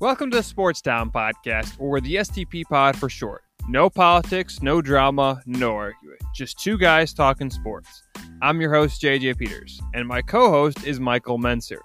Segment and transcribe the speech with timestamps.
[0.00, 3.42] Welcome to the Sports Town Podcast, or the STP Pod for short.
[3.68, 6.18] No politics, no drama, no arguing.
[6.32, 8.04] Just two guys talking sports.
[8.40, 11.80] I'm your host, JJ Peters, and my co host is Michael Menser.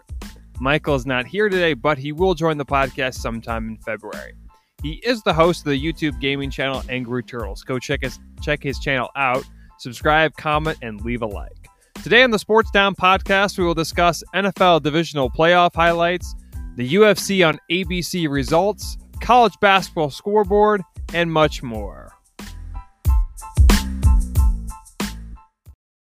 [0.59, 4.33] Michael is not here today, but he will join the podcast sometime in February.
[4.83, 7.63] He is the host of the YouTube gaming channel Angry Turtles.
[7.63, 9.43] Go check his check his channel out,
[9.79, 11.67] subscribe, comment, and leave a like.
[12.03, 16.35] Today on the Sports Town podcast, we will discuss NFL divisional playoff highlights,
[16.75, 20.81] the UFC on ABC results, college basketball scoreboard,
[21.13, 22.11] and much more.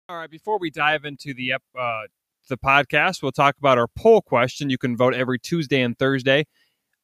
[0.09, 2.01] All right, before we dive into the uh,
[2.49, 4.71] the podcast, we'll talk about our poll question.
[4.71, 6.47] You can vote every Tuesday and Thursday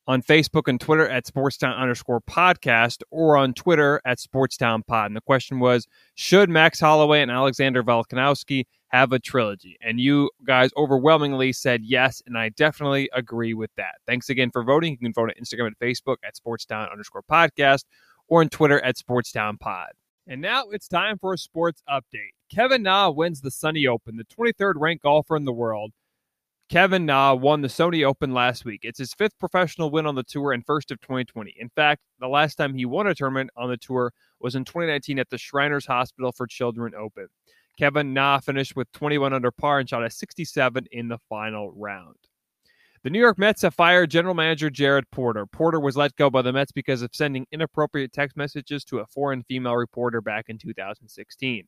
[0.06, 5.06] on Facebook and Twitter at Sportstown underscore podcast or on Twitter at Sportstown Pod.
[5.06, 9.76] And the question was Should Max Holloway and Alexander Volkanovski have a trilogy?
[9.80, 13.96] And you guys overwhelmingly said yes, and I definitely agree with that.
[14.06, 14.92] Thanks again for voting.
[14.92, 17.84] You can vote on Instagram and Facebook at Sportstown underscore podcast
[18.28, 19.90] or on Twitter at Sportstown Pod.
[20.26, 22.32] And now it's time for a sports update.
[22.54, 25.92] Kevin Na wins the Sony Open, the 23rd ranked golfer in the world
[26.70, 28.80] Kevin Na won the Sony Open last week.
[28.84, 31.54] It's his fifth professional win on the tour and first of 2020.
[31.58, 35.18] In fact, the last time he won a tournament on the tour was in 2019
[35.18, 37.28] at the Shriners Hospital for Children Open.
[37.78, 42.16] Kevin Na finished with 21 under par and shot a 67 in the final round.
[43.02, 45.44] The New York Mets have fired general manager Jared Porter.
[45.46, 49.06] Porter was let go by the Mets because of sending inappropriate text messages to a
[49.06, 51.64] foreign female reporter back in 2016.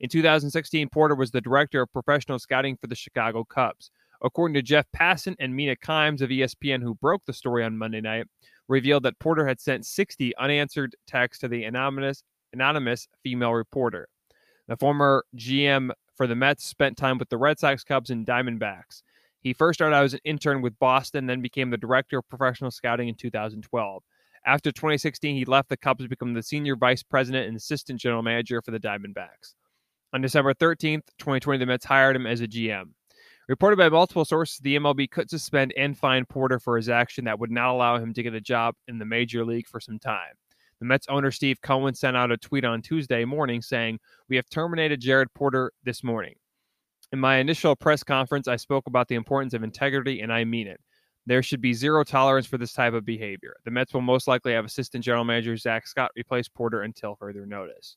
[0.00, 3.90] In 2016, Porter was the director of professional scouting for the Chicago Cubs
[4.22, 8.00] according to Jeff Passan and Mina Kimes of ESPN, who broke the story on Monday
[8.00, 8.26] night,
[8.68, 12.22] revealed that Porter had sent 60 unanswered texts to the anonymous,
[12.52, 14.08] anonymous female reporter.
[14.68, 19.02] The former GM for the Mets spent time with the Red Sox, Cubs, and Diamondbacks.
[19.40, 22.70] He first started out as an intern with Boston, then became the director of professional
[22.70, 24.02] scouting in 2012.
[24.44, 28.22] After 2016, he left the Cubs to become the senior vice president and assistant general
[28.22, 29.54] manager for the Diamondbacks.
[30.12, 32.90] On December 13th, 2020, the Mets hired him as a GM.
[33.48, 37.38] Reported by multiple sources, the MLB could suspend and fine Porter for his action that
[37.38, 40.34] would not allow him to get a job in the major league for some time.
[40.80, 44.48] The Mets owner Steve Cohen sent out a tweet on Tuesday morning saying, We have
[44.48, 46.34] terminated Jared Porter this morning.
[47.10, 50.68] In my initial press conference, I spoke about the importance of integrity, and I mean
[50.68, 50.80] it.
[51.26, 53.56] There should be zero tolerance for this type of behavior.
[53.64, 57.44] The Mets will most likely have assistant general manager Zach Scott replace Porter until further
[57.44, 57.96] notice.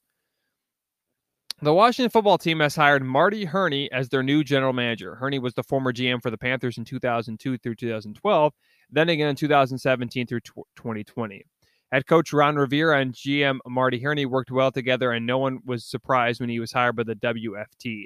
[1.62, 5.16] The Washington football team has hired Marty Hurney as their new general manager.
[5.16, 8.54] Hurney was the former GM for the Panthers in 2002 through 2012,
[8.90, 11.46] then again in 2017 through 2020.
[11.92, 15.84] Head coach Ron Rivera and GM Marty Hurney worked well together, and no one was
[15.84, 18.06] surprised when he was hired by the WFT.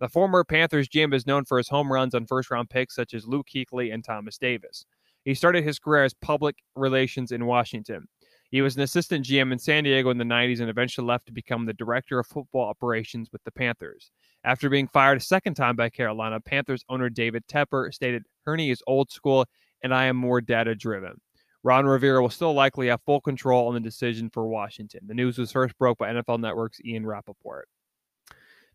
[0.00, 3.14] The former Panthers GM is known for his home runs on first round picks such
[3.14, 4.84] as Luke Kuechly and Thomas Davis.
[5.24, 8.06] He started his career as public relations in Washington.
[8.50, 11.32] He was an assistant GM in San Diego in the 90s and eventually left to
[11.32, 14.10] become the director of football operations with the Panthers.
[14.44, 18.82] After being fired a second time by Carolina, Panthers owner David Tepper stated, Hurney is
[18.86, 19.46] old school
[19.82, 21.18] and I am more data driven.
[21.64, 25.00] Ron Rivera will still likely have full control on the decision for Washington.
[25.06, 27.68] The news was first broke by NFL Network's Ian Rapoport.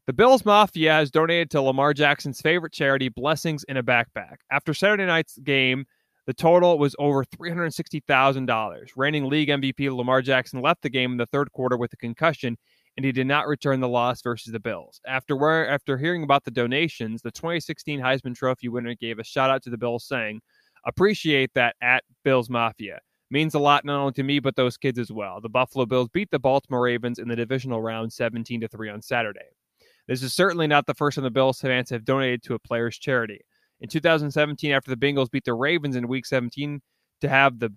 [0.05, 4.37] The Bills Mafia has donated to Lamar Jackson's favorite charity, Blessings in a Backpack.
[4.49, 5.85] After Saturday night's game,
[6.27, 8.91] the total was over $360,000.
[8.95, 12.57] Reigning league MVP Lamar Jackson left the game in the third quarter with a concussion,
[12.95, 15.01] and he did not return the loss versus the Bills.
[15.05, 19.61] After, after hearing about the donations, the 2016 Heisman Trophy winner gave a shout out
[19.63, 20.39] to the Bills, saying,
[20.85, 22.99] Appreciate that at Bills Mafia.
[23.29, 25.41] Means a lot not only to me, but those kids as well.
[25.41, 29.01] The Buffalo Bills beat the Baltimore Ravens in the divisional round 17 to 3 on
[29.01, 29.39] Saturday.
[30.07, 32.97] This is certainly not the first time the Bills fans have donated to a player's
[32.97, 33.41] charity
[33.81, 36.81] in 2017 after the Bengals beat the Ravens in week 17
[37.21, 37.73] to have the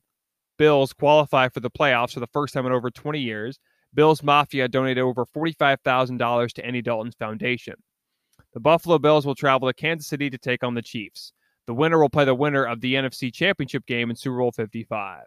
[0.58, 3.58] Bills qualify for the playoffs for the first time in over 20 years.
[3.94, 7.74] Bills Mafia donated over $45,000 to Andy Dalton's foundation.
[8.52, 11.32] The Buffalo Bills will travel to Kansas City to take on the Chiefs.
[11.70, 15.22] The winner will play the winner of the NFC Championship game in Super Bowl 55.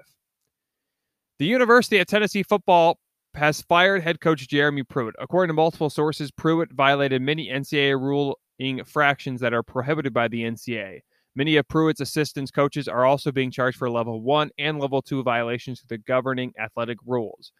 [1.39, 2.99] The University of Tennessee football
[3.33, 5.15] has fired head coach Jeremy Pruitt.
[5.21, 8.37] According to multiple sources, Pruitt violated many NCAA rule
[8.85, 10.99] fractions that are prohibited by the NCAA.
[11.33, 15.23] Many of Pruitt's assistants coaches are also being charged for level one and level two
[15.23, 17.53] violations to the governing athletic rules.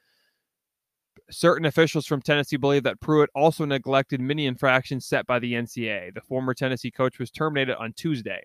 [1.32, 6.14] Certain officials from Tennessee believe that Pruitt also neglected many infractions set by the NCAA.
[6.14, 8.44] The former Tennessee coach was terminated on Tuesday.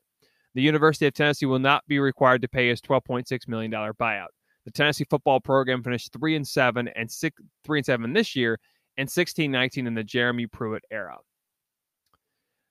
[0.58, 4.26] The University of Tennessee will not be required to pay his $12.6 million buyout.
[4.64, 8.58] The Tennessee football program finished 3 and 7 and 6 3 and 7 this year
[8.96, 11.16] and 16-19 in the Jeremy Pruitt era.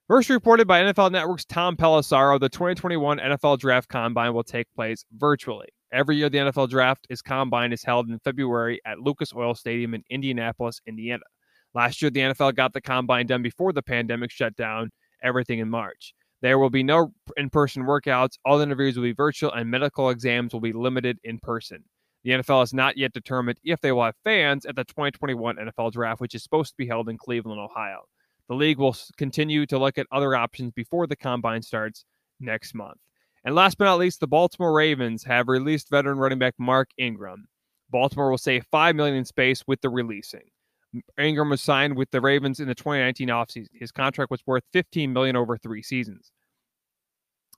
[0.06, 5.06] First reported by NFL Network's Tom Pelissero, the 2021 NFL Draft Combine will take place
[5.16, 5.68] virtually.
[5.90, 9.94] Every year, the NFL Draft is Combine is held in February at Lucas Oil Stadium
[9.94, 11.24] in Indianapolis, Indiana.
[11.72, 14.90] Last year, the NFL got the Combine done before the pandemic shut down
[15.22, 16.12] everything in March.
[16.40, 18.38] There will be no in person workouts.
[18.44, 21.84] All interviews will be virtual, and medical exams will be limited in person.
[22.24, 25.92] The NFL has not yet determined if they will have fans at the 2021 NFL
[25.92, 28.02] Draft, which is supposed to be held in Cleveland, Ohio.
[28.48, 32.04] The league will continue to look at other options before the combine starts
[32.40, 32.98] next month.
[33.44, 37.46] And last but not least, the Baltimore Ravens have released veteran running back Mark Ingram.
[37.90, 40.50] Baltimore will save five million in space with the releasing.
[41.18, 43.68] Ingram was signed with the Ravens in the 2019 offseason.
[43.72, 46.32] His contract was worth 15 million over three seasons.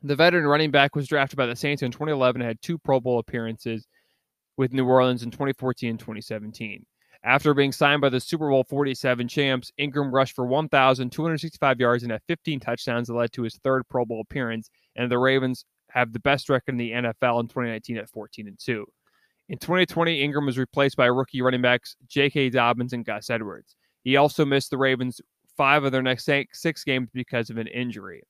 [0.03, 3.01] The veteran running back was drafted by the Saints in 2011 and had two Pro
[3.01, 3.87] Bowl appearances
[4.57, 6.85] with New Orleans in 2014 and 2017.
[7.23, 12.13] After being signed by the Super Bowl 47 champs, Ingram rushed for 1,265 yards and
[12.13, 16.13] had 15 touchdowns that led to his third Pro Bowl appearance, and the Ravens have
[16.13, 18.87] the best record in the NFL in 2019 at 14 and 2.
[19.51, 22.51] In 2020, Ingram was replaced by rookie running backs J.K.
[22.51, 23.75] Dobbins and Gus Edwards.
[24.05, 25.21] He also missed the Ravens
[25.57, 28.23] five of their next six games because of an injury.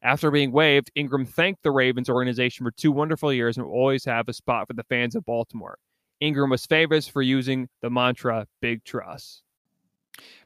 [0.00, 4.04] After being waived, Ingram thanked the Ravens organization for two wonderful years and will always
[4.04, 5.76] have a spot for the fans of Baltimore.
[6.20, 9.42] Ingram was famous for using the mantra Big Trust.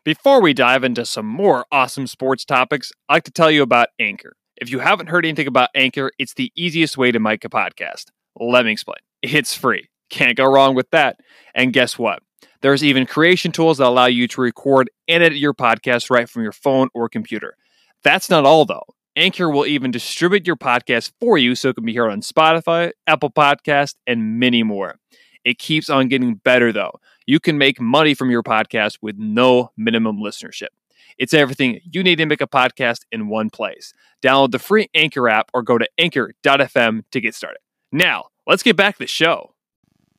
[0.04, 3.88] Before we dive into some more awesome sports topics, I'd like to tell you about
[3.98, 4.36] Anchor.
[4.56, 8.06] If you haven't heard anything about Anchor, it's the easiest way to make a podcast.
[8.40, 8.96] Let me explain.
[9.20, 9.88] It's free.
[10.10, 11.18] Can't go wrong with that.
[11.54, 12.20] And guess what?
[12.62, 16.42] There's even creation tools that allow you to record and edit your podcast right from
[16.42, 17.56] your phone or computer.
[18.02, 18.84] That's not all, though.
[19.16, 22.92] Anchor will even distribute your podcast for you so it can be heard on Spotify,
[23.06, 24.96] Apple Podcast, and many more.
[25.44, 26.98] It keeps on getting better, though.
[27.26, 30.68] You can make money from your podcast with no minimum listenership.
[31.16, 33.92] It's everything you need to make a podcast in one place.
[34.22, 37.60] Download the free Anchor app or go to anchor.fm to get started.
[37.92, 39.53] Now, let's get back to the show.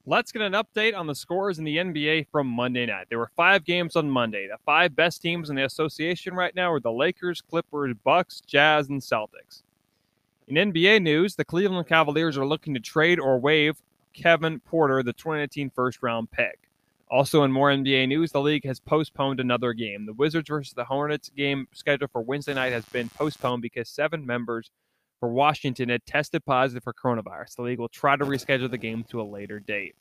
[0.08, 3.08] Let's get an update on the scores in the NBA from Monday night.
[3.10, 4.48] There were five games on Monday.
[4.48, 8.90] The five best teams in the association right now are the Lakers, Clippers, Bucks, Jazz,
[8.90, 9.64] and Celtics.
[10.48, 13.82] In NBA news, the Cleveland Cavaliers are looking to trade or waive
[14.14, 16.70] Kevin Porter, the 2019 first round pick.
[17.10, 20.06] Also, in more NBA news, the league has postponed another game.
[20.06, 24.24] The Wizards versus the Hornets game scheduled for Wednesday night has been postponed because seven
[24.24, 24.70] members
[25.20, 27.56] for Washington had tested positive for coronavirus.
[27.56, 29.96] The league will try to reschedule the game to a later date.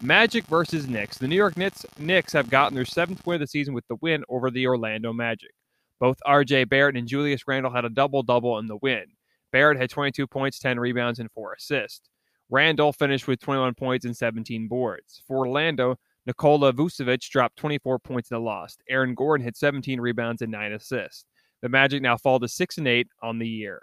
[0.00, 1.18] Magic versus Knicks.
[1.18, 3.96] The New York Knicks, Knicks have gotten their seventh win of the season with the
[3.96, 5.52] win over the Orlando Magic.
[6.00, 9.04] Both RJ Barrett and Julius Randle had a double double in the win.
[9.52, 12.08] Barrett had 22 points, 10 rebounds, and 4 assists.
[12.50, 15.22] Randle finished with 21 points and 17 boards.
[15.26, 15.96] For Orlando,
[16.26, 18.76] Nikola Vucevic dropped 24 points in the loss.
[18.88, 21.24] Aaron Gordon had 17 rebounds and 9 assists.
[21.62, 23.82] The Magic now fall to 6 and 8 on the year.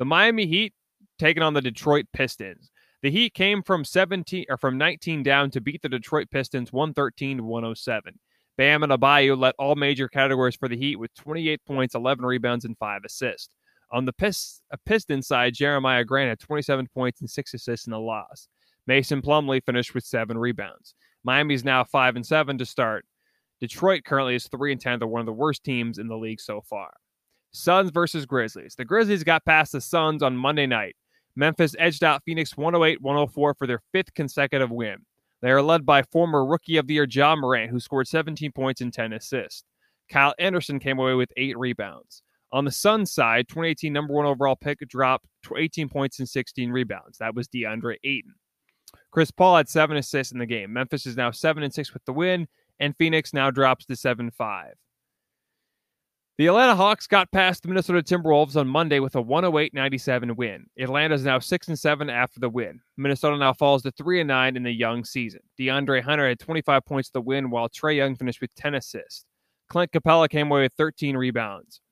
[0.00, 0.72] The Miami Heat
[1.18, 2.70] taking on the Detroit Pistons.
[3.02, 7.36] The Heat came from 17 or from 19 down to beat the Detroit Pistons 113
[7.36, 8.18] to 107.
[8.56, 12.78] Bam Adebayo led all major categories for the Heat with 28 points, 11 rebounds, and
[12.78, 13.50] 5 assists.
[13.92, 17.90] On the Pist- uh, Piston side, Jerami Grant had 27 points and six assists in
[17.90, 18.48] the loss.
[18.86, 20.94] Mason Plumlee finished with seven rebounds.
[21.24, 23.04] Miami's now five and seven to start.
[23.60, 24.98] Detroit currently is three and ten.
[24.98, 26.90] They're one of the worst teams in the league so far.
[27.52, 28.74] Suns versus Grizzlies.
[28.76, 30.96] The Grizzlies got past the Suns on Monday night.
[31.36, 34.98] Memphis edged out Phoenix 108 104 for their fifth consecutive win.
[35.42, 38.80] They are led by former Rookie of the Year Ja Morant, who scored 17 points
[38.80, 39.64] and 10 assists.
[40.10, 42.22] Kyle Anderson came away with eight rebounds.
[42.52, 47.18] On the Suns side, 2018 number one overall pick dropped 18 points and 16 rebounds.
[47.18, 48.34] That was DeAndre Ayton.
[49.12, 50.72] Chris Paul had seven assists in the game.
[50.72, 52.48] Memphis is now seven and six with the win,
[52.80, 54.74] and Phoenix now drops to seven five.
[56.40, 60.64] The Atlanta Hawks got past the Minnesota Timberwolves on Monday with a 108-97 win.
[60.78, 62.80] Atlanta is now 6 and 7 after the win.
[62.96, 65.42] Minnesota now falls to 3 and 9 in the young season.
[65.60, 69.26] DeAndre Hunter had 25 points to the win while Trae Young finished with 10 assists.
[69.68, 71.82] Clint Capela came away with 13 rebounds.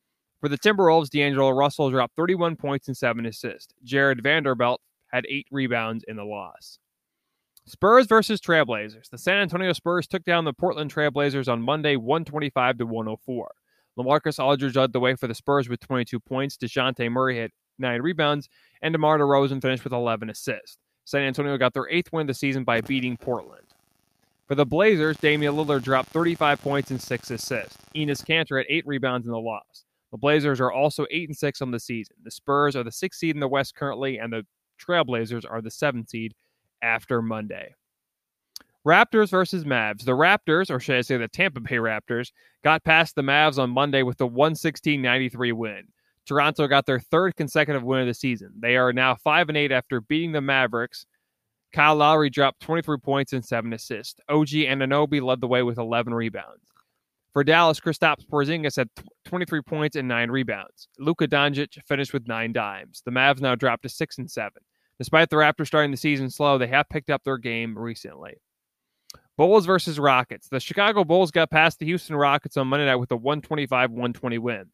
[0.40, 3.74] For the Timberwolves, D'Angelo Russell dropped 31 points and 7 assists.
[3.84, 6.78] Jarred Vanderbilt had 8 rebounds in the loss.
[7.66, 9.10] Spurs versus Trailblazers.
[9.10, 13.50] The San Antonio Spurs took down the Portland Trailblazers on Monday 125 to 104.
[13.98, 16.56] LaMarcus Aldridge led the way for the Spurs with 22 points.
[16.56, 18.48] DeJounte Murray had 9 rebounds,
[18.82, 20.78] and DeMar DeRozan finished with 11 assists.
[21.04, 23.66] San Antonio got their eighth win of the season by beating Portland.
[24.46, 27.76] For the Blazers, Damian Lillard dropped 35 points and 6 assists.
[27.94, 29.84] Enes Kanter had 8 rebounds in the loss.
[30.10, 32.16] The Blazers are also 8 and 6 on the season.
[32.22, 34.46] The Spurs are the 6th seed in the West currently, and the
[34.78, 36.34] Trailblazers are the 7th seed
[36.82, 37.74] after Monday.
[38.88, 40.06] Raptors versus Mavs.
[40.06, 42.32] The Raptors, or should I say the Tampa Bay Raptors,
[42.64, 45.88] got past the Mavs on Monday with a 116 93 win.
[46.24, 48.50] Toronto got their third consecutive win of the season.
[48.58, 51.04] They are now 5 and 8 after beating the Mavericks.
[51.70, 54.22] Kyle Lowry dropped 23 points and 7 assists.
[54.30, 56.64] OG Anunoby led the way with 11 rebounds.
[57.34, 58.88] For Dallas, Kristaps Porzingis had
[59.26, 60.88] 23 points and 9 rebounds.
[60.98, 63.02] Luka Doncic finished with 9 dimes.
[63.04, 64.50] The Mavs now dropped to 6 and 7.
[64.96, 68.38] Despite the Raptors starting the season slow, they have picked up their game recently.
[69.38, 70.48] Bulls versus Rockets.
[70.48, 74.36] The Chicago Bulls got past the Houston Rockets on Monday night with a 125 120
[74.38, 74.64] win.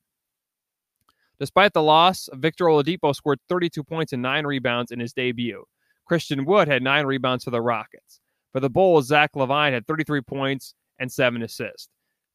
[1.38, 5.64] Despite the loss, Victor Oladipo scored 32 points and 9 rebounds in his debut.
[6.06, 8.20] Christian Wood had 9 rebounds for the Rockets.
[8.52, 11.90] For the Bulls, Zach LaVine had 33 points and 7 assists.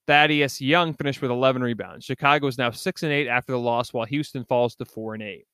[0.05, 2.05] Thaddeus Young finished with 11 rebounds.
[2.05, 5.23] Chicago is now 6 and 8 after the loss, while Houston falls to 4 and
[5.23, 5.45] 8.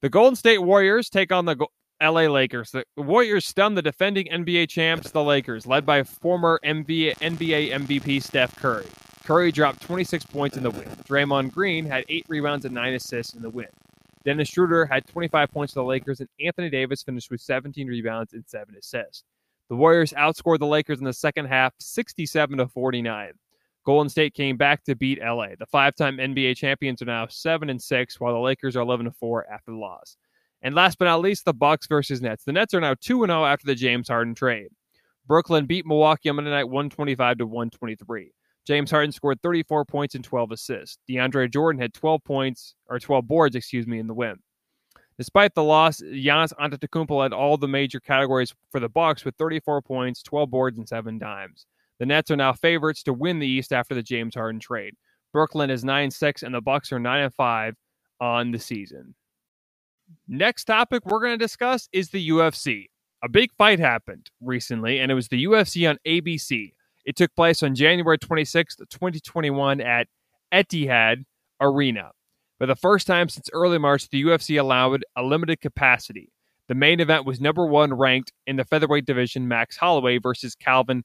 [0.00, 1.66] The Golden State Warriors take on the
[2.00, 2.70] LA Lakers.
[2.70, 8.22] The Warriors stunned the defending NBA champs, the Lakers, led by former NBA, NBA MVP
[8.22, 8.86] Steph Curry.
[9.24, 10.88] Curry dropped 26 points in the win.
[11.08, 13.68] Draymond Green had 8 rebounds and 9 assists in the win.
[14.24, 18.32] Dennis Schroeder had 25 points for the Lakers, and Anthony Davis finished with 17 rebounds
[18.32, 19.24] and 7 assists.
[19.68, 23.32] The Warriors outscored the Lakers in the second half 67 to 49.
[23.86, 25.50] Golden State came back to beat LA.
[25.58, 29.16] The five-time NBA champions are now 7 and 6 while the Lakers are 11 and
[29.16, 30.16] 4 after the loss.
[30.62, 32.44] And last but not least, the Bucks versus Nets.
[32.44, 34.68] The Nets are now 2 0 after the James Harden trade.
[35.26, 38.32] Brooklyn beat Milwaukee on Monday night 125 to 123.
[38.66, 40.98] James Harden scored 34 points and 12 assists.
[41.08, 44.36] DeAndre Jordan had 12 points or 12 boards, excuse me, in the win.
[45.18, 49.82] Despite the loss, Giannis Antetokounmpo led all the major categories for the Bucks with 34
[49.82, 51.66] points, 12 boards, and seven dimes.
[51.98, 54.94] The Nets are now favorites to win the East after the James Harden trade.
[55.32, 57.74] Brooklyn is 9-6 and the Bucks are 9 and 5
[58.20, 59.14] on the season.
[60.28, 62.86] Next topic we're going to discuss is the UFC.
[63.22, 66.72] A big fight happened recently, and it was the UFC on ABC.
[67.04, 70.06] It took place on January 26th, 2021 at
[70.52, 71.24] Etihad
[71.60, 72.10] Arena.
[72.58, 76.30] For the first time since early March, the UFC allowed a limited capacity.
[76.68, 81.02] The main event was number one ranked in the featherweight division, Max Holloway versus Calvin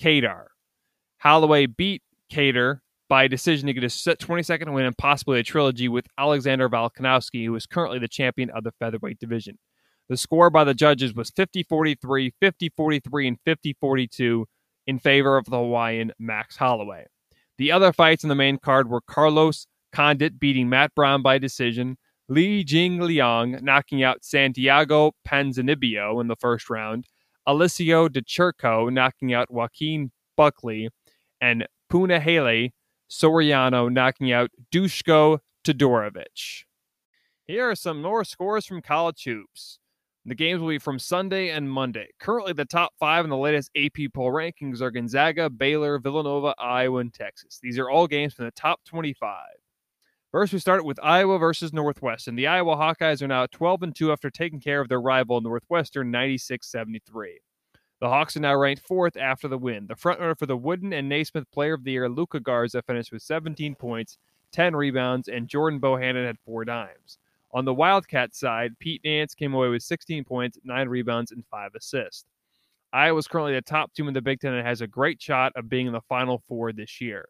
[0.00, 0.46] Kattar.
[1.18, 2.02] Holloway beat
[2.32, 2.78] Kattar
[3.12, 7.54] by decision to get a 22nd win and possibly a trilogy with Alexander Volkanovski, who
[7.54, 9.58] is currently the champion of the featherweight division.
[10.08, 14.46] The score by the judges was 50 43, 50 43, and 50 42
[14.86, 17.04] in favor of the Hawaiian Max Holloway.
[17.58, 21.98] The other fights in the main card were Carlos Condit beating Matt Brown by decision,
[22.30, 27.04] Li Jing Liang knocking out Santiago Ponzinibbio in the first round,
[27.46, 30.88] Alessio Di Chirico knocking out Joaquin Buckley,
[31.42, 32.70] and Punahele
[33.12, 36.64] Soriano knocking out Dushko Todorovic.
[37.44, 39.78] Here are some more scores from college hoops.
[40.24, 42.08] The games will be from Sunday and Monday.
[42.18, 47.00] Currently, the top five in the latest AP poll rankings are Gonzaga, Baylor, Villanova, Iowa,
[47.00, 47.58] and Texas.
[47.62, 49.44] These are all games from the top 25.
[50.30, 52.36] First, we start with Iowa versus Northwestern.
[52.36, 56.10] The Iowa Hawkeyes are now 12 and 2 after taking care of their rival Northwestern
[56.10, 57.40] 96 73.
[58.02, 59.86] The Hawks are now ranked fourth after the win.
[59.86, 63.22] The frontrunner for the Wooden and Naismith Player of the Year, Luka Garza, finished with
[63.22, 64.18] 17 points,
[64.50, 67.18] 10 rebounds, and Jordan Bohannon had four dimes.
[67.52, 71.76] On the Wildcat side, Pete Nance came away with 16 points, 9 rebounds, and 5
[71.76, 72.24] assists.
[72.92, 75.52] Iowa is currently the top team in the Big Ten and has a great shot
[75.54, 77.28] of being in the Final Four this year.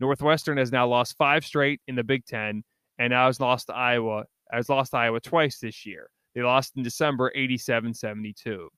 [0.00, 2.62] Northwestern has now lost five straight in the Big Ten
[2.98, 6.10] and now has lost to Iowa, has lost Iowa twice this year.
[6.34, 8.68] They lost in December 87 72.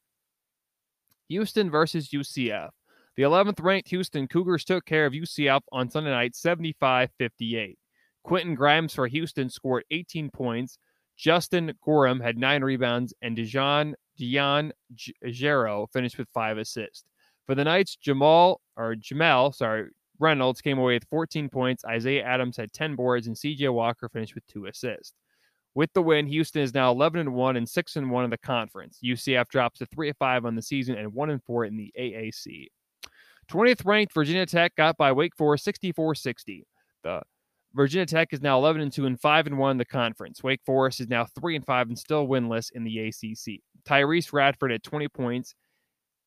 [1.29, 2.71] Houston versus UCF.
[3.17, 7.79] The 11th ranked Houston Cougars took care of UCF on Sunday night 75 58.
[8.25, 10.79] Quentin Grimes for Houston scored 18 points.
[11.17, 14.73] Justin Gorham had nine rebounds, and Dijon Dion
[15.31, 17.05] Gero finished with five assists.
[17.47, 21.85] For the Knights, Jamal or Jamal, sorry, Reynolds came away with 14 points.
[21.85, 25.15] Isaiah Adams had 10 boards, and CJ Walker finished with two assists.
[25.75, 28.39] With the win, Houston is now 11 and 1 and 6 and 1 in the
[28.39, 28.99] conference.
[29.03, 31.93] UCF drops to 3 and 5 on the season and 1 and 4 in the
[31.99, 32.67] AAC.
[33.49, 36.65] 20th ranked Virginia Tech got by Wake Forest 64-60.
[37.03, 37.23] The
[37.75, 40.43] Virginia Tech is now 11 and 2 and 5 and 1 in the conference.
[40.43, 43.61] Wake Forest is now 3 and 5 and still winless in the ACC.
[43.85, 45.55] Tyrece Radford had 20 points.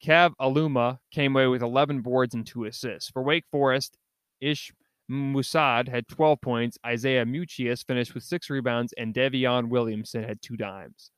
[0.03, 3.11] Keve Aluma came away with 11 boards and 2 assists.
[3.11, 3.97] For Wake Forest,
[4.41, 4.71] Ish
[5.09, 6.77] Massoud had 12 points.
[6.85, 11.11] Isaiah Mucius finished with six rebounds, and Daivien Williamson had two dimes.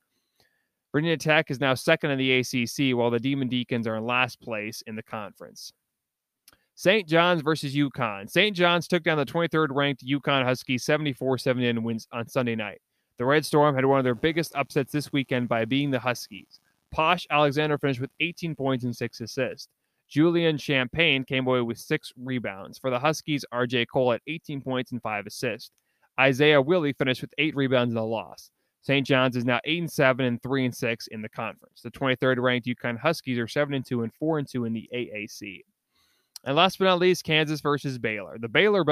[0.92, 4.40] Virginia Tech is now second in the ACC, while the Demon Deacons are in last
[4.40, 5.72] place in the conference.
[6.74, 7.08] St.
[7.08, 8.30] John's versus UConn.
[8.30, 8.56] St.
[8.56, 12.80] John's took down the 23rd ranked UConn Huskies 74 79 wins on Sunday night.
[13.18, 16.60] The Red Storm had one of their biggest upsets this weekend by beating the Huskies.
[16.92, 19.68] Posh Alexander finished with 18 points and 6 assists.
[20.08, 22.78] Julian Champagnie came away with 6 rebounds.
[22.78, 25.70] For the Huskies, RJ Cole had 18 points and 5 assists.
[26.18, 28.50] Isaiah Whaley finished with 8 rebounds in the loss.
[28.82, 29.06] St.
[29.06, 31.82] John's is now 8 and 7 and 3 and 6 in the conference.
[31.82, 34.88] The 23rd ranked UConn Huskies are 7 and 2 and 4 and 2 in the
[34.94, 35.62] AAC.
[36.44, 38.38] And last but not least, Kansas versus Baylor.
[38.38, 38.84] The Baylor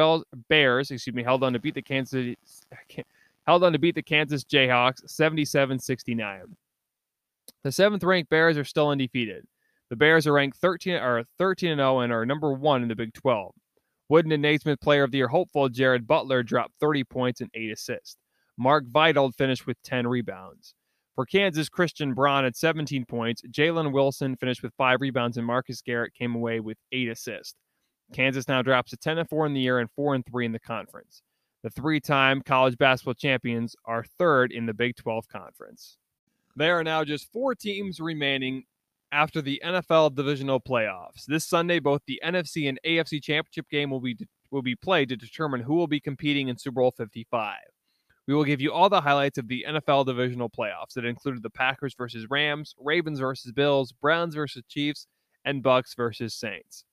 [0.49, 2.37] Bears, excuse me, held on to beat the Kansas
[3.47, 6.43] held on to beat the Kansas Jayhawks 77-69.
[7.63, 9.47] The seventh ranked Bears are still undefeated.
[9.91, 12.97] The Bears are ranked 13 are 13 and 0 and are number one in the
[12.97, 13.55] Big 12.
[14.09, 17.71] Wooden and Naismith Player of the Year hopeful Jared Butler dropped 30 points and 8
[17.73, 18.17] assists.
[18.59, 20.75] Mark Vital finished with 10 rebounds.
[21.15, 23.43] For Kansas, Christian Braun had 17 points.
[23.51, 27.55] Jalen Wilson finished with five rebounds, and Marcus Garrett came away with eight assists.
[28.13, 30.53] Kansas now drops to 10 and 4 in the year and 4 and 3 in
[30.53, 31.23] the conference.
[31.63, 35.97] The three time college basketball champions are third in the Big 12 conference.
[36.55, 38.65] There are now just four teams remaining
[39.17, 41.25] after the NFL divisional playoffs.
[41.27, 44.15] This Sunday, both the NFC and AFC championship game will be
[44.51, 47.57] will be played to determine who will be competing in Super Bowl 55.
[48.29, 51.51] We will give you all the highlights of the NFL divisional playoffs that included the
[51.51, 55.07] Packers versus Rams, Ravens versus Bills, Browns versus Chiefs,
[55.45, 56.85] and Bucks versus Saints.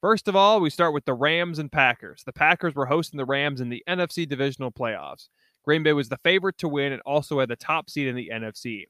[0.00, 2.22] First of all, we start with the Rams and Packers.
[2.24, 5.28] The Packers were hosting the Rams in the NFC divisional playoffs.
[5.62, 8.30] Green Bay was the favorite to win and also had the top seed in the
[8.32, 8.86] NFC.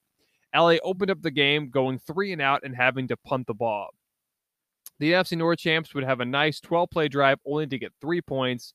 [0.56, 3.90] LA opened up the game going three and out and having to punt the ball.
[4.98, 8.22] The NFC North champs would have a nice 12 play drive only to get three
[8.22, 8.72] points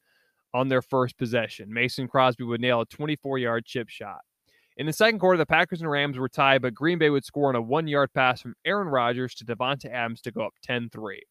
[0.53, 1.73] on their first possession.
[1.73, 4.19] Mason Crosby would nail a 24 yard chip shot.
[4.77, 7.49] In the second quarter, the Packers and Rams were tied, but Green Bay would score
[7.49, 10.89] on a one yard pass from Aaron Rodgers to Davante Adams to go up 10
[10.89, 11.21] 3.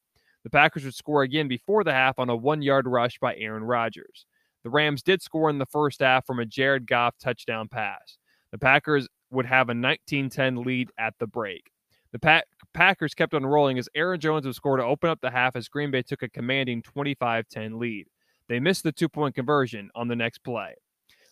[0.43, 3.65] The Packers would score again before the half on a one yard rush by Aaron
[3.65, 4.27] Rodgers.
[4.65, 8.19] The Rams did score in the first half from a Jared Goff touchdown pass.
[8.53, 11.71] The Packers would have a 19 10 lead at the break.
[12.13, 12.43] The pa-
[12.75, 15.69] Packers kept on rolling as Aaron Jones would score to open up the half as
[15.69, 18.07] Green Bay took a commanding 25 10 lead.
[18.49, 20.75] They missed the two point conversion on the next play.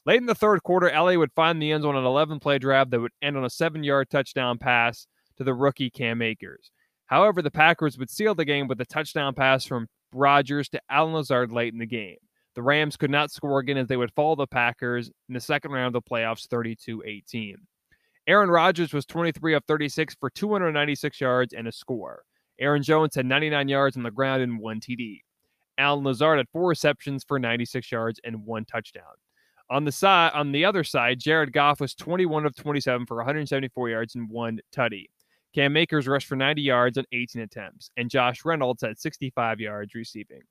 [0.06, 2.58] Late in the third quarter, LA would find the end zone on an 11 play
[2.58, 5.06] drive that would end on a seven yard touchdown pass
[5.36, 6.70] to the rookie Cam Akers.
[7.06, 11.14] However, the Packers would seal the game with a touchdown pass from Rodgers to Allen
[11.14, 12.16] Lazard late in the game.
[12.54, 15.72] The Rams could not score again as they would follow the Packers in the second
[15.72, 17.56] round of the playoffs 32 18.
[18.28, 22.24] Aaron Rodgers was 23 of 36 for 296 yards and a score.
[22.60, 25.20] Aaron Jones had 99 yards on the ground and one TD.
[25.78, 29.04] Allen Lazard had four receptions for 96 yards and one touchdown.
[29.70, 33.88] On the side, on the other side, Jared Goff was 21 of 27 for 174
[33.88, 35.06] yards and one tutty.
[35.54, 39.94] Cam Akers rushed for 90 yards on 18 attempts, and Josh Reynolds had 65 yards
[39.94, 40.42] receiving.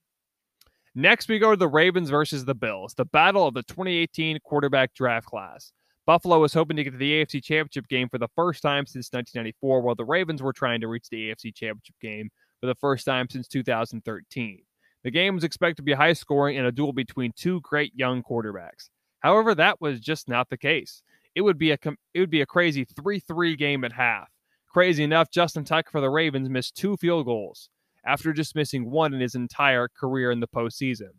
[0.95, 4.95] Next, we go to the Ravens versus the Bills, the battle of the 2018 quarterback
[4.95, 5.71] draft class.
[6.07, 9.11] Buffalo was hoping to get to the AFC Championship game for the first time since
[9.11, 12.29] 1994, while the Ravens were trying to reach the AFC Championship game
[12.61, 14.61] for the first time since 2013.
[15.03, 18.23] The game was expected to be high scoring and a duel between two great young
[18.23, 18.89] quarterbacks.
[19.19, 21.03] However, that was just not the case.
[21.35, 21.77] It would be a
[22.13, 24.29] it would be a crazy 3-3 game at half.
[24.69, 27.69] Crazy enough, Justin Tucker for the Ravens missed two field goals
[28.05, 31.11] after just missing one in his entire career in the postseason.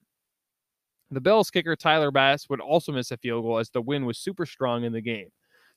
[1.10, 4.18] The Bills kicker Tyler Bass would also miss a field goal as the wind was
[4.18, 5.28] super strong in the game.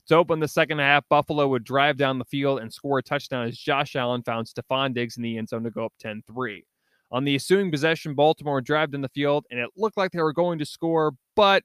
[0.07, 3.47] To open the second half, Buffalo would drive down the field and score a touchdown
[3.47, 6.65] as Josh Allen found Stefon Diggs in the end zone to go up 10 3.
[7.11, 10.33] On the ensuing possession, Baltimore drove in the field, and it looked like they were
[10.33, 11.63] going to score, but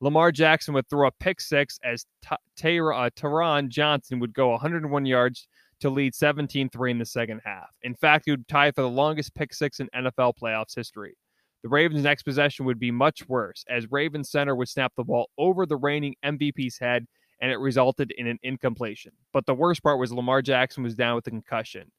[0.00, 5.48] Lamar Jackson would throw a pick six as uh, Taron Johnson would go 101 yards
[5.80, 7.70] to lead 17 3 in the second half.
[7.82, 11.16] In fact, he would tie for the longest pick six in NFL playoffs history.
[11.62, 15.30] The Ravens' next possession would be much worse, as Ravens center would snap the ball
[15.38, 17.06] over the reigning MVP's head,
[17.40, 19.12] and it resulted in an incompletion.
[19.32, 21.90] But the worst part was Lamar Jackson was down with a concussion.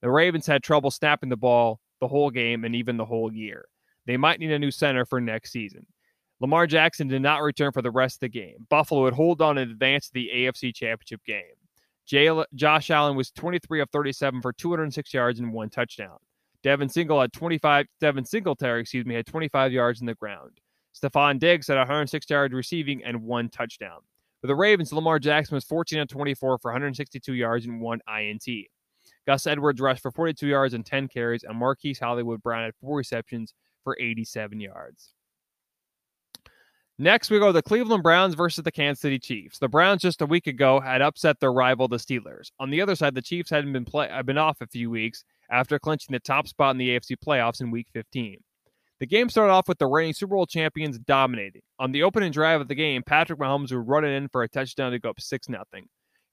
[0.00, 3.66] The Ravens had trouble snapping the ball the whole game and even the whole year.
[4.06, 5.86] They might need a new center for next season.
[6.40, 8.66] Lamar Jackson did not return for the rest of the game.
[8.68, 11.42] Buffalo would hold on and advance to the AFC Championship game.
[12.54, 16.18] Josh Allen was 23 of 37 for 206 yards and one touchdown.
[16.64, 17.86] Devin Single had 25.
[18.00, 20.58] Devin Singletary, excuse me, had 25 yards in the ground.
[20.94, 24.00] Stefon Diggs had 106 yards receiving and one touchdown.
[24.40, 28.46] For the Ravens, Lamar Jackson was 14 of 24 for 162 yards and one INT.
[29.26, 32.96] Gus Edwards rushed for 42 yards and 10 carries, and Marquise Hollywood Brown had four
[32.96, 35.12] receptions for 87 yards.
[36.98, 39.58] Next, we go to the Cleveland Browns versus the Kansas City Chiefs.
[39.58, 42.52] The Browns just a week ago had upset their rival, the Steelers.
[42.60, 45.24] On the other side, the Chiefs hadn't been play had been off a few weeks
[45.50, 48.38] after clinching the top spot in the AFC playoffs in Week 15.
[49.00, 51.62] The game started off with the reigning Super Bowl champions dominating.
[51.78, 54.48] On the opening drive of the game, Patrick Mahomes would run it in for a
[54.48, 55.62] touchdown to go up 6 0.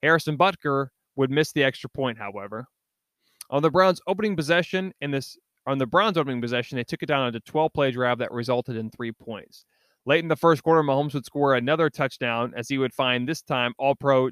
[0.02, 2.66] Harrison Butker would miss the extra point, however.
[3.50, 7.06] On the Browns' opening possession in this on the Browns' opening possession, they took it
[7.06, 9.64] down on a 12-play drive that resulted in three points.
[10.06, 13.42] Late in the first quarter, Mahomes would score another touchdown as he would find this
[13.42, 14.30] time All-Pro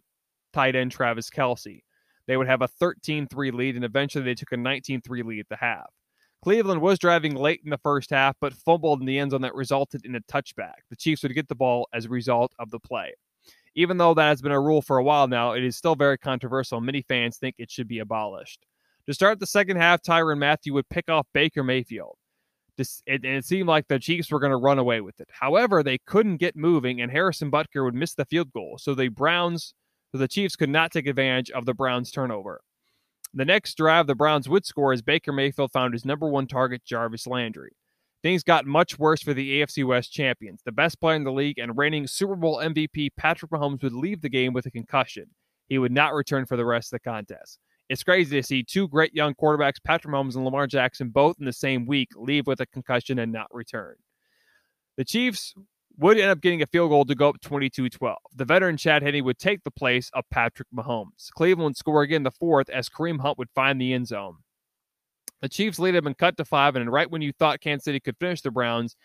[0.53, 1.83] tight end Travis Kelce.
[2.31, 5.57] They would have a 13-3 lead, and eventually they took a 19-3 lead at the
[5.57, 5.91] half.
[6.45, 9.53] Cleveland was driving late in the first half, but fumbled in the end zone that
[9.57, 10.75] resulted in a touchback.
[10.91, 13.15] The Chiefs would get the ball as a result of the play.
[13.75, 16.17] Even though that has been a rule for a while now, it is still very
[16.19, 16.81] controversial.
[16.81, 18.65] Many fans think it should be abolished.
[19.09, 22.17] To start the second half, Tyrann Mathieu would pick off Baker Mayfield.
[23.09, 25.31] and it seemed like the Chiefs were going to run away with it.
[25.33, 28.79] However, they couldn't get moving, and Harrison Butker would miss the field goal.
[28.79, 29.75] So the Browns,
[30.13, 32.61] so the Chiefs could not take advantage of the Browns' turnover.
[33.33, 36.85] The next drive, the Browns would score as Baker Mayfield found his number one target,
[36.85, 37.71] Jarvis Landry.
[38.23, 40.61] Things got much worse for the AFC West champions.
[40.65, 44.21] The best player in the league and reigning Super Bowl MVP, Patrick Mahomes, would leave
[44.21, 45.27] the game with a concussion.
[45.69, 47.61] He would not return for the rest of the contest.
[47.89, 51.47] It's crazy to see two great young quarterbacks, Patrick Mahomes and Lamar Jackson, both in
[51.47, 53.95] the same week, leave with a concussion and not return.
[54.97, 55.55] The Chiefs
[55.99, 58.19] would end up getting a field goal to go up 22 12.
[58.37, 61.31] The veteran Chad Henne would take the place of Patrick Mahomes.
[61.33, 64.37] Cleveland score again in the fourth as Kareem Hunt would find the end zone.
[65.43, 68.01] The Chiefs lead had been cut to five, and right when you thought Kansas City
[68.01, 68.97] could finish the Browns,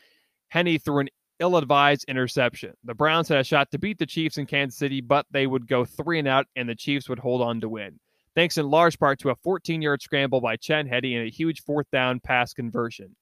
[0.49, 2.73] Henne threw an ill advised interception.
[2.83, 5.67] The Browns had a shot to beat the Chiefs in Kansas City, but they would
[5.67, 7.99] go three and out, and the Chiefs would hold on to win.
[8.35, 11.63] Thanks in large part to a 14 yard scramble by Chad Henne and a huge
[11.63, 13.15] fourth down pass conversion.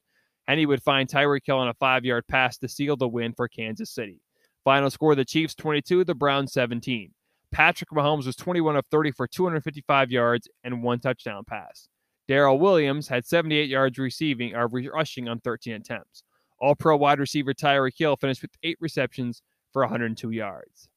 [0.47, 3.47] Henne would find Tyreek Hill on a five yard pass to seal the win for
[3.47, 4.19] Kansas City.
[4.63, 7.11] Final score the Chiefs 22, the Browns 17.
[7.51, 11.87] Patrick Mahomes was 21 of 30 for 255 yards and one touchdown pass.
[12.27, 16.23] Darrel Williams had 78 yards receiving uh, or rushing on 13 attempts.
[16.59, 20.87] All pro wide receiver Tyreek Hill finished with eight receptions for 102 yards.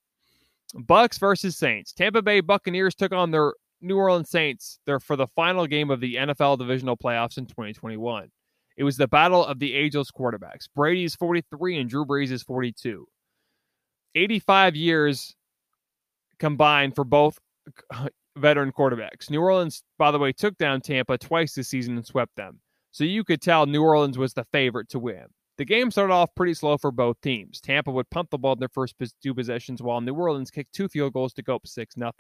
[0.74, 1.92] Bucks versus Saints.
[1.92, 6.00] Tampa Bay Buccaneers took on their New Orleans Saints there for the final game of
[6.00, 8.30] the NFL divisional playoffs in 2021.
[8.76, 10.68] It was the battle of the ageless quarterbacks.
[10.74, 13.06] Brady is 43 and Drew Brees is 42.
[14.14, 15.34] 85 years
[16.38, 17.38] combined for both
[18.36, 19.30] veteran quarterbacks.
[19.30, 22.60] New Orleans, by the way, took down Tampa twice this season and swept them.
[22.92, 25.26] So you could tell New Orleans was the favorite to win.
[25.58, 27.60] The game started off pretty slow for both teams.
[27.60, 30.88] Tampa would punt the ball in their first two possessions, while New Orleans kicked two
[30.88, 32.12] field goals to go up 6 0.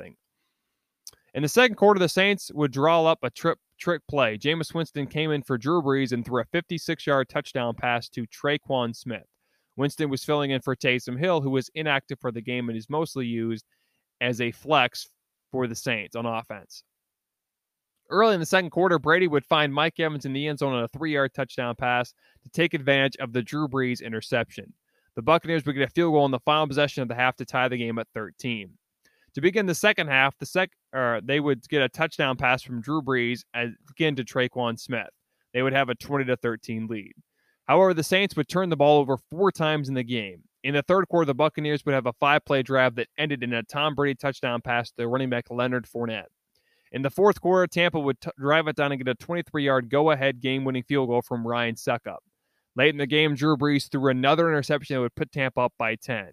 [1.34, 4.38] In the second quarter, the Saints would draw up a trip, trick play.
[4.38, 8.26] Jameis Winston came in for Drew Brees and threw a 56 yard touchdown pass to
[8.26, 9.26] Tre'Quan Smith.
[9.76, 12.88] Winston was filling in for Taysom Hill, who was inactive for the game and is
[12.88, 13.66] mostly used
[14.20, 15.08] as a flex
[15.50, 16.82] for the Saints on offense.
[18.08, 20.84] Early in the second quarter, Brady would find Mike Evans in the end zone on
[20.84, 24.72] a three yard touchdown pass to take advantage of the Drew Brees interception.
[25.16, 27.44] The Buccaneers would get a field goal in the final possession of the half to
[27.44, 28.70] tie the game at 13.
[29.36, 32.80] To begin the second half, the sec or they would get a touchdown pass from
[32.80, 35.10] Drew Brees again to Tre'Quan Smith.
[35.52, 37.12] They would have a 20 to 13 lead.
[37.66, 40.44] However, the Saints would turn the ball over four times in the game.
[40.64, 43.52] In the third quarter, the Buccaneers would have a five play drive that ended in
[43.52, 46.28] a Tom Brady touchdown pass to running back Leonard Fournette.
[46.92, 49.90] In the fourth quarter, Tampa would t- drive it down and get a 23 yard
[49.90, 52.20] go ahead game winning field goal from Ryan Succop.
[52.74, 55.96] Late in the game, Drew Brees threw another interception that would put Tampa up by
[55.96, 56.30] 10.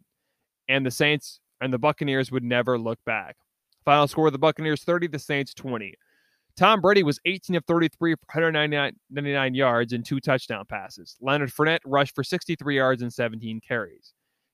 [0.70, 3.38] And the Saints and the Buccaneers would never look back.
[3.86, 5.94] Final score the Buccaneers 30, the Saints 20.
[6.56, 11.18] Tom Brady was 18 of 33 for 199 yards and two touchdown passes.
[11.20, 14.14] Leonard Fournette rushed for 63 yards and 17 carries.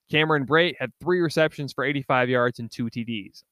[0.10, 3.44] Cameron Brate had three receptions for 85 yards and two TDs.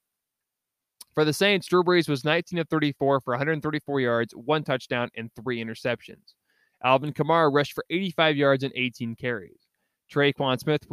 [1.14, 5.32] For the Saints, Drew Brees was 19 of 34 for 134 yards, one touchdown, and
[5.36, 6.34] three interceptions.
[6.84, 9.68] Alvin Kamara rushed for 85 yards and 18 carries.
[10.14, 10.88] Tre'Quan Smith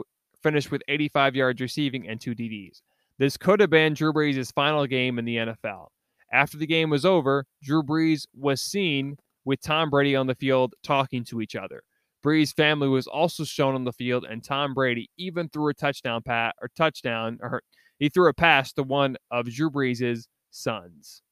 [0.45, 2.83] finished with 85 yards receiving and two TDs.
[3.19, 5.89] This could have been Drew Brees' final game in the NFL.
[6.33, 10.75] After the game was over, Drew Brees was seen with Tom Brady on the field
[10.85, 11.83] talking to each other.
[12.25, 16.23] Brees' family was also shown on the field, and Tom Brady even threw a touchdown
[16.23, 17.63] pass or touchdown, or
[17.99, 21.23] he threw a pass to one of Drew Brees' sons.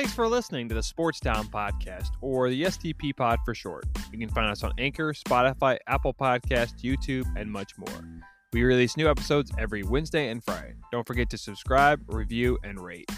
[0.00, 3.84] Thanks for listening to the Sports Town Podcast, or the STP Pod for short.
[4.10, 8.08] You can find us on Anchor, Spotify, Apple Podcast, YouTube, and much more.
[8.54, 10.72] We release new episodes every Wednesday and Friday.
[10.90, 13.10] Don't forget to subscribe, review, and rate.